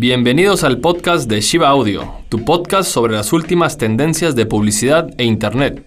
[0.00, 5.24] Bienvenidos al podcast de Shiva Audio, tu podcast sobre las últimas tendencias de publicidad e
[5.24, 5.84] Internet.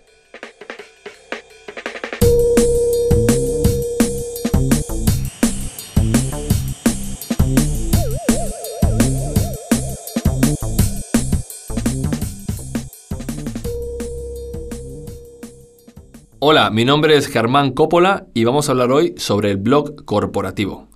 [16.39, 20.91] Hola, mi nombre es Germán Coppola y vamos a hablar hoy sobre el blog corporativo.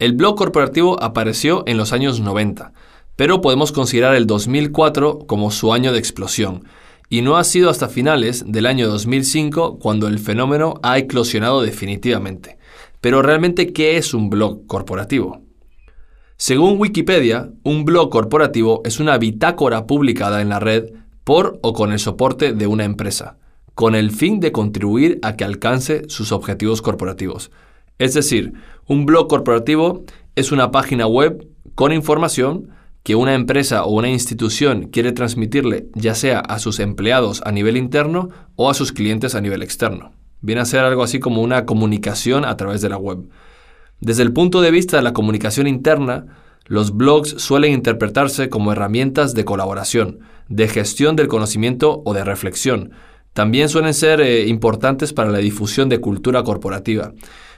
[0.00, 2.72] El blog corporativo apareció en los años 90,
[3.14, 6.64] pero podemos considerar el 2004 como su año de explosión,
[7.08, 12.58] y no ha sido hasta finales del año 2005 cuando el fenómeno ha eclosionado definitivamente.
[13.00, 15.42] Pero realmente, ¿qué es un blog corporativo?
[16.36, 20.86] Según Wikipedia, un blog corporativo es una bitácora publicada en la red
[21.22, 23.38] por o con el soporte de una empresa,
[23.76, 27.52] con el fin de contribuir a que alcance sus objetivos corporativos.
[27.98, 28.54] Es decir,
[28.86, 32.70] un blog corporativo es una página web con información
[33.04, 37.76] que una empresa o una institución quiere transmitirle ya sea a sus empleados a nivel
[37.76, 40.12] interno o a sus clientes a nivel externo.
[40.40, 43.28] Viene a ser algo así como una comunicación a través de la web.
[44.00, 46.26] Desde el punto de vista de la comunicación interna,
[46.66, 52.90] los blogs suelen interpretarse como herramientas de colaboración, de gestión del conocimiento o de reflexión.
[53.34, 57.12] También suelen ser eh, importantes para la difusión de cultura corporativa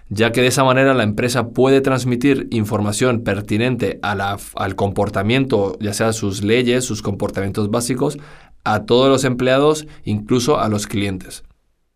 [0.08, 6.12] ya que de esa manera la empresa puede transmitir información pertinente al comportamiento, ya sea
[6.12, 8.18] sus leyes, sus comportamientos básicos,
[8.64, 11.44] a todos los empleados, incluso a los clientes.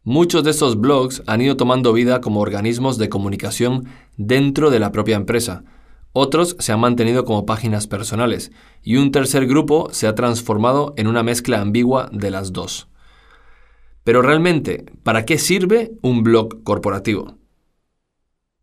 [0.02, 3.86] Muchos de estos blogs han ido tomando vida como organismos de comunicación
[4.16, 5.62] dentro de la propia empresa.
[6.12, 8.50] Otros se han mantenido como páginas personales
[8.82, 12.88] y un tercer grupo se ha transformado en una mezcla ambigua de las dos.
[14.02, 17.39] Pero realmente, ¿para qué sirve un blog corporativo?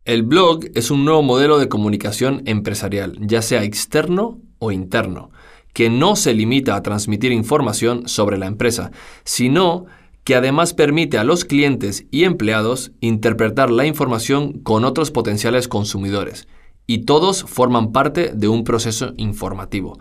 [0.08, 5.30] El blog es un nuevo modelo de comunicación empresarial, ya sea externo o interno,
[5.74, 8.90] que no se limita a transmitir información sobre la empresa,
[9.24, 9.84] sino
[10.24, 16.48] que además permite a los clientes y empleados interpretar la información con otros potenciales consumidores,
[16.86, 19.98] y todos forman parte de un proceso informativo.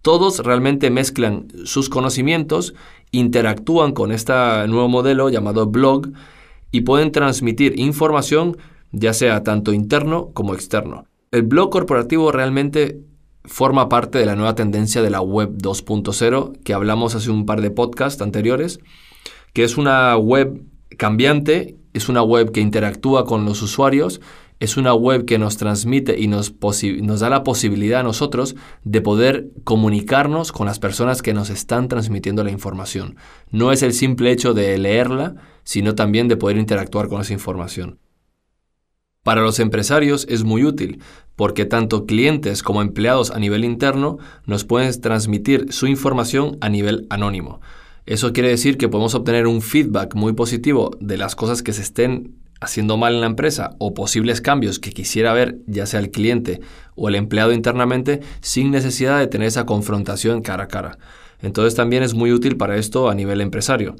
[0.00, 2.72] Todos realmente mezclan sus conocimientos,
[3.10, 4.32] interactúan con este
[4.68, 6.08] nuevo modelo llamado blog
[6.70, 8.56] y pueden transmitir información
[8.92, 11.06] ya sea tanto interno como externo.
[11.30, 13.00] El blog corporativo realmente
[13.44, 17.60] forma parte de la nueva tendencia de la web 2.0 que hablamos hace un par
[17.60, 18.78] de podcasts anteriores,
[19.52, 20.62] que es una web
[20.96, 24.20] cambiante, es una web que interactúa con los usuarios,
[24.60, 26.54] es una web que nos transmite y nos,
[27.00, 28.54] nos, da la posibilidad a nosotros
[28.84, 33.16] de poder comunicarnos con las personas que nos están transmitiendo la información.
[33.50, 37.98] No es el simple hecho de leerla, sino también de poder interactuar con esa información.
[39.22, 41.00] Para los empresarios es muy útil
[41.36, 47.06] porque tanto clientes como empleados a nivel interno nos pueden transmitir su información a nivel
[47.08, 47.60] anónimo.
[48.04, 51.82] Eso quiere decir que podemos obtener un feedback muy positivo de las cosas que se
[51.82, 56.10] estén haciendo mal en la empresa o posibles cambios que quisiera ver ya sea el
[56.10, 56.60] cliente
[56.96, 60.98] o el empleado internamente sin necesidad de tener esa confrontación cara a cara.
[61.40, 63.94] Entonces también es muy útil para esto a nivel empresario.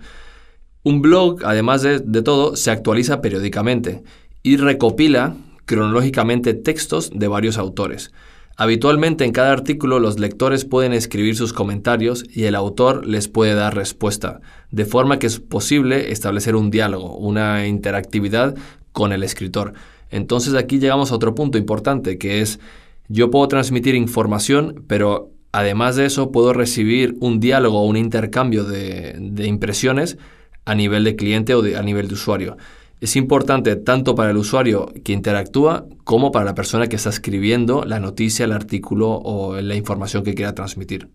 [0.82, 4.02] Un blog, además de, de todo, se actualiza periódicamente
[4.42, 8.12] y recopila cronológicamente textos de varios autores.
[8.56, 13.54] Habitualmente en cada artículo los lectores pueden escribir sus comentarios y el autor les puede
[13.54, 18.54] dar respuesta, de forma que es posible establecer un diálogo, una interactividad
[18.92, 19.72] con el escritor.
[20.10, 22.60] Entonces aquí llegamos a otro punto importante, que es
[23.08, 29.16] yo puedo transmitir información, pero además de eso puedo recibir un diálogo un intercambio de,
[29.18, 30.18] de impresiones
[30.66, 32.56] a nivel de cliente o a nivel de usuario
[33.02, 37.84] es importante tanto para el usuario que interactúa como para la persona que está escribiendo
[37.84, 41.10] la noticia, el artículo o la información que quiera transmitir.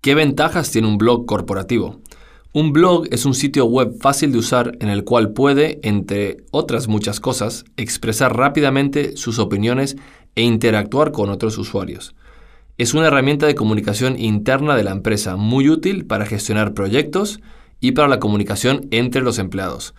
[0.00, 2.00] ¿Qué ventajas tiene un blog corporativo?
[2.52, 6.88] Un blog es un sitio web fácil de usar en el cual puede, entre otras
[6.88, 9.96] muchas cosas, expresar rápidamente sus opiniones
[10.34, 12.16] e interactuar con otros usuarios.
[12.76, 17.38] Es una herramienta de comunicación interna de la empresa muy útil para gestionar proyectos
[17.78, 19.94] y para la comunicación entre los empleados.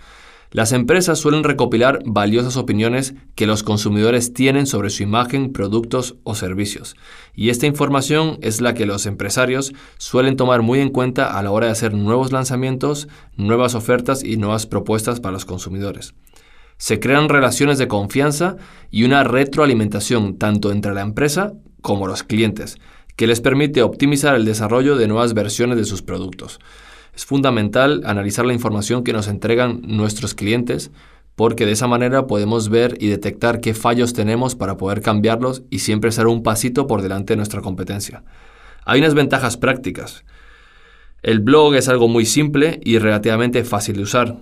[0.55, 6.33] Las empresas suelen recopilar valiosas opiniones que los consumidores tienen sobre su imagen, productos o
[6.33, 6.95] servicios,
[7.33, 11.51] y esta información es la que los empresarios suelen tomar muy en cuenta a la
[11.51, 16.13] hora de hacer nuevos lanzamientos, nuevas ofertas y nuevas propuestas para los consumidores.
[16.77, 18.55] Se crean relaciones de confianza
[18.89, 22.77] y una retroalimentación tanto entre la empresa como los clientes,
[23.17, 26.61] que les permite optimizar el desarrollo de nuevas versiones de sus productos.
[27.15, 30.91] Es fundamental analizar la información que nos entregan nuestros clientes
[31.35, 35.79] porque de esa manera podemos ver y detectar qué fallos tenemos para poder cambiarlos y
[35.79, 38.23] siempre ser un pasito por delante de nuestra competencia.
[38.85, 40.23] Hay unas ventajas prácticas.
[41.23, 44.37] El blog es algo muy simple y relativamente fácil de usar.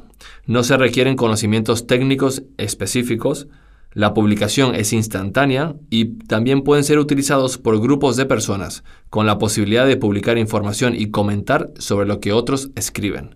[0.46, 3.48] No se requieren conocimientos técnicos específicos,
[3.94, 9.38] la publicación es instantánea y también pueden ser utilizados por grupos de personas, con la
[9.38, 13.36] posibilidad de publicar información y comentar sobre lo que otros escriben.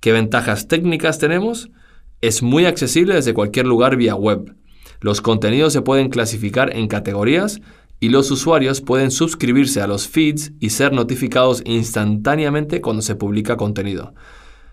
[0.00, 1.70] ¿Qué ventajas técnicas tenemos?
[2.20, 4.56] Es muy accesible desde cualquier lugar vía web.
[5.00, 7.60] Los contenidos se pueden clasificar en categorías
[8.00, 13.56] y los usuarios pueden suscribirse a los feeds y ser notificados instantáneamente cuando se publica
[13.56, 14.14] contenido.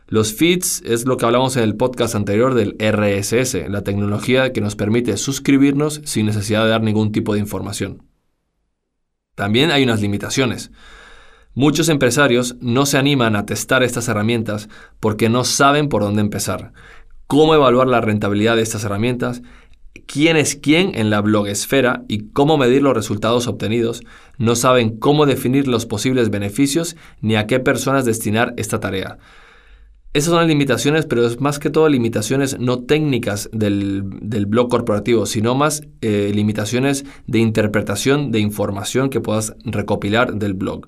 [0.07, 4.61] Los feeds es lo que hablamos en el podcast anterior del RSS, la tecnología que
[4.61, 8.03] nos permite suscribirnos sin necesidad de dar ningún tipo de información.
[9.35, 10.71] También hay unas limitaciones.
[11.55, 14.69] Muchos empresarios no se animan a testar estas herramientas
[14.99, 16.73] porque no saben por dónde empezar,
[17.27, 19.41] cómo evaluar la rentabilidad de estas herramientas,
[20.05, 24.03] quién es quién en la blogesfera y cómo medir los resultados obtenidos,
[24.37, 29.17] no saben cómo definir los posibles beneficios ni a qué personas destinar esta tarea.
[30.13, 35.25] Esas son las limitaciones, pero es más que todo limitaciones no técnicas del, blog corporativo,
[35.25, 40.85] sino más eh, limitaciones de interpretación de información que puedas recopilar del blog.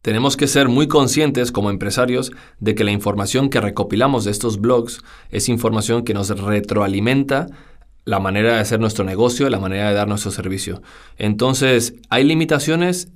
[0.00, 2.30] Tenemos que ser muy conscientes como empresarios
[2.60, 7.48] de que la información que recopilamos de estos blogs es información que nos retroalimenta
[8.04, 10.82] la manera de hacer nuestro negocio, la manera de dar nuestro servicio.
[11.18, 13.12] Entonces, hay limitaciones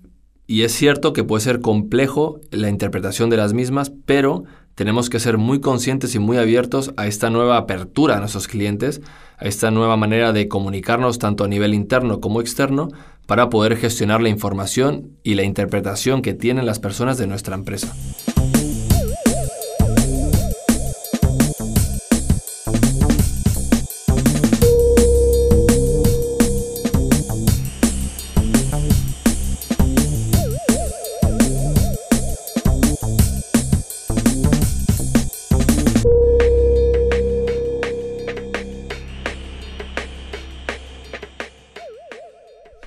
[0.47, 4.45] y es cierto que puede ser complejo la interpretación de las mismas, pero
[4.75, 9.01] tenemos que ser muy conscientes y muy abiertos a esta nueva apertura a nuestros clientes,
[9.39, 12.89] a esta nueva manera de comunicarnos tanto a nivel interno como externo
[13.27, 17.95] para poder gestionar la información y la interpretación que tienen las personas de nuestra empresa.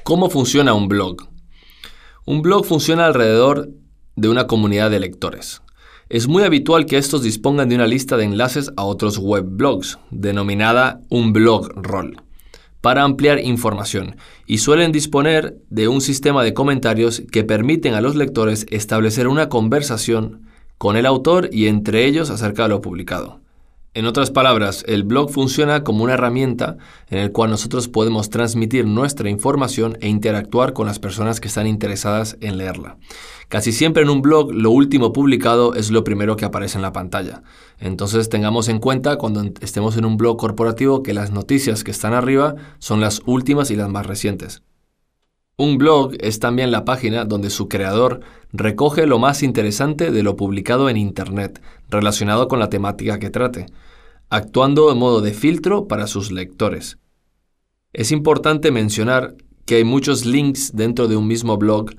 [0.07, 1.27] ¿Cómo funciona un blog?
[2.25, 3.71] Un blog funciona alrededor
[4.15, 5.62] de una comunidad de lectores.
[6.07, 11.01] Es muy habitual que estos dispongan de una lista de enlaces a otros weblogs, denominada
[11.09, 12.21] un blog roll,
[12.80, 14.15] para ampliar información,
[14.45, 19.50] y suelen disponer de un sistema de comentarios que permiten a los lectores establecer una
[19.50, 23.42] conversación con el autor y entre ellos acerca de lo publicado.
[23.98, 26.78] En otras palabras, el blog funciona como una herramienta
[27.10, 31.66] en la cual nosotros podemos transmitir nuestra información e interactuar con las personas que están
[31.66, 32.98] interesadas en leerla.
[33.48, 36.94] Casi siempre en un blog lo último publicado es lo primero que aparece en la
[36.94, 37.42] pantalla.
[37.80, 42.14] Entonces tengamos en cuenta cuando estemos en un blog corporativo que las noticias que están
[42.14, 44.62] arriba son las últimas y las más recientes.
[45.58, 48.20] Un blog es también la página donde su creador
[48.54, 53.66] recoge lo más interesante de lo publicado en Internet relacionado con la temática que trate,
[54.29, 56.98] actuando en modo de filtro para sus lectores.
[57.93, 61.91] Es importante mencionar que hay muchos links dentro de un mismo blog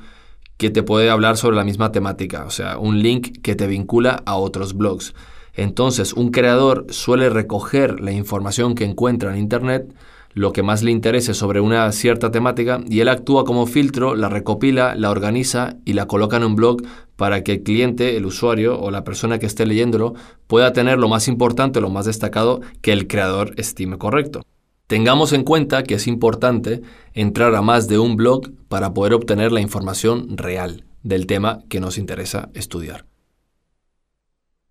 [0.57, 4.23] que te puede hablar sobre la misma temática, o sea, un link que te vincula
[4.27, 5.15] a otros blogs.
[5.55, 9.95] Entonces, un creador suele recoger la información que encuentra en Internet,
[10.39, 14.29] lo que más le interese sobre una cierta temática y él actúa como filtro, la
[14.29, 16.83] recopila, la organiza y la coloca en un blog
[17.17, 20.15] para que el cliente, el usuario o la persona que esté leyéndolo
[20.47, 24.43] pueda tener lo más importante, lo más destacado que el creador estime correcto.
[24.87, 26.83] Tengamos en cuenta que es importante
[27.15, 31.81] entrar a más de un blog para poder obtener la información real del tema que
[31.81, 33.07] nos interesa estudiar.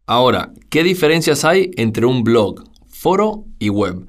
[0.05, 4.07] Ahora, ¿qué diferencias hay entre un blog, foro y web?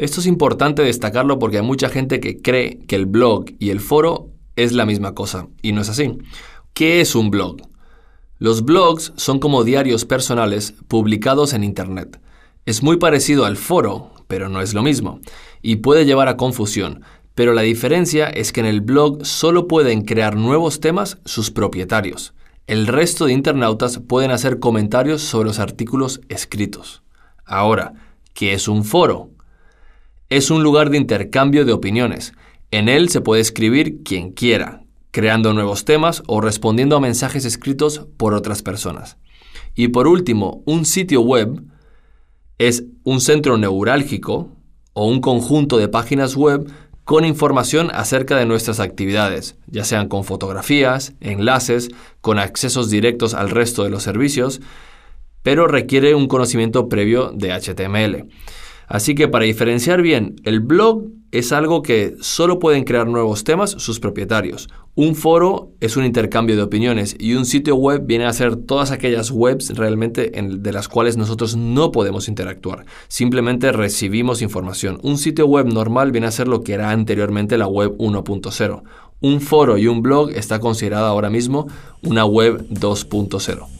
[0.00, 3.80] Esto es importante destacarlo porque hay mucha gente que cree que el blog y el
[3.80, 6.16] foro es la misma cosa, y no es así.
[6.72, 7.58] ¿Qué es un blog?
[8.38, 12.18] Los blogs son como diarios personales publicados en Internet.
[12.64, 15.20] Es muy parecido al foro, pero no es lo mismo,
[15.60, 17.02] y puede llevar a confusión,
[17.34, 22.32] pero la diferencia es que en el blog solo pueden crear nuevos temas sus propietarios.
[22.66, 27.02] El resto de internautas pueden hacer comentarios sobre los artículos escritos.
[27.44, 27.92] Ahora,
[28.32, 29.28] ¿qué es un foro?
[30.30, 32.34] Es un lugar de intercambio de opiniones.
[32.70, 38.06] En él se puede escribir quien quiera, creando nuevos temas o respondiendo a mensajes escritos
[38.16, 39.16] por otras personas.
[39.74, 41.64] Y por último, un sitio web
[42.58, 44.56] es un centro neurálgico
[44.92, 46.70] o un conjunto de páginas web
[47.02, 51.88] con información acerca de nuestras actividades, ya sean con fotografías, enlaces,
[52.20, 54.60] con accesos directos al resto de los servicios,
[55.42, 58.28] pero requiere un conocimiento previo de HTML.
[58.90, 63.70] Así que para diferenciar bien, el blog es algo que solo pueden crear nuevos temas
[63.70, 64.68] sus propietarios.
[64.96, 68.90] Un foro es un intercambio de opiniones y un sitio web viene a ser todas
[68.90, 72.84] aquellas webs realmente de las cuales nosotros no podemos interactuar.
[73.06, 74.98] Simplemente recibimos información.
[75.04, 78.82] Un sitio web normal viene a ser lo que era anteriormente la web 1.0.
[79.20, 81.68] Un foro y un blog está considerado ahora mismo
[82.02, 83.79] una web 2.0.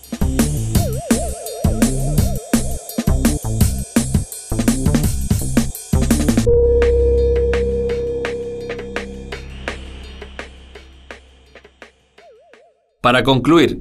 [13.11, 13.81] Para concluir,